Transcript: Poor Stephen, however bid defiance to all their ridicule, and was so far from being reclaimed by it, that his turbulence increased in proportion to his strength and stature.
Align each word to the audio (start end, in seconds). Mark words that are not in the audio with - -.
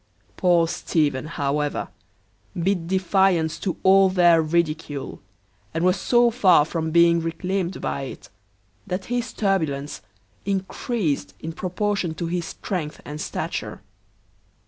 Poor 0.35 0.67
Stephen, 0.67 1.27
however 1.27 1.89
bid 2.59 2.87
defiance 2.87 3.59
to 3.59 3.77
all 3.83 4.09
their 4.09 4.41
ridicule, 4.41 5.21
and 5.75 5.85
was 5.85 5.95
so 5.95 6.31
far 6.31 6.65
from 6.65 6.89
being 6.89 7.19
reclaimed 7.19 7.79
by 7.79 8.01
it, 8.01 8.27
that 8.87 9.05
his 9.13 9.31
turbulence 9.31 10.01
increased 10.43 11.35
in 11.39 11.51
proportion 11.53 12.15
to 12.15 12.25
his 12.25 12.45
strength 12.45 12.99
and 13.05 13.21
stature. 13.21 13.83